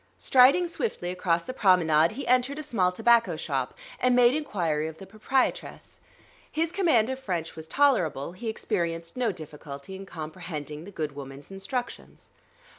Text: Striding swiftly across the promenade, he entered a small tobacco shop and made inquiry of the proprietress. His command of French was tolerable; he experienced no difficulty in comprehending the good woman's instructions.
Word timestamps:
Striding 0.17 0.67
swiftly 0.67 1.11
across 1.11 1.43
the 1.43 1.53
promenade, 1.53 2.13
he 2.13 2.25
entered 2.25 2.57
a 2.57 2.63
small 2.63 2.91
tobacco 2.91 3.37
shop 3.37 3.77
and 3.99 4.15
made 4.15 4.33
inquiry 4.33 4.87
of 4.87 4.97
the 4.97 5.05
proprietress. 5.05 5.99
His 6.51 6.71
command 6.71 7.11
of 7.11 7.19
French 7.19 7.55
was 7.55 7.67
tolerable; 7.67 8.31
he 8.31 8.49
experienced 8.49 9.15
no 9.15 9.31
difficulty 9.31 9.95
in 9.95 10.07
comprehending 10.07 10.85
the 10.85 10.91
good 10.91 11.11
woman's 11.15 11.51
instructions. 11.51 12.31